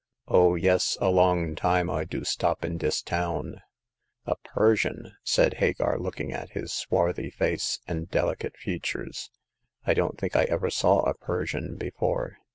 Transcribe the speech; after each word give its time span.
Oh, 0.27 0.55
yes; 0.55 0.97
a 0.99 1.09
long 1.11 1.53
time 1.53 1.87
I 1.87 2.05
do 2.05 2.23
stop 2.23 2.65
in 2.65 2.77
dis 2.79 3.03
town." 3.03 3.61
A 4.25 4.35
Persian!" 4.35 5.11
said 5.23 5.57
Hagar, 5.61 5.99
looking 5.99 6.33
at 6.33 6.53
his 6.53 6.73
swarthy 6.73 7.29
face 7.29 7.77
and 7.87 8.09
delicate 8.09 8.57
features." 8.57 9.29
I 9.85 9.93
don't 9.93 10.17
think 10.17 10.35
I 10.35 10.45
ever 10.45 10.71
saw 10.71 11.01
a 11.01 11.13
Persian 11.13 11.75
before. 11.75 12.37